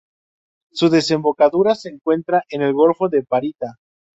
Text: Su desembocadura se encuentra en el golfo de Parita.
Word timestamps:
Su 0.71 0.89
desembocadura 0.89 1.75
se 1.75 1.89
encuentra 1.89 2.43
en 2.49 2.63
el 2.63 2.73
golfo 2.73 3.07
de 3.07 3.21
Parita. 3.21 3.77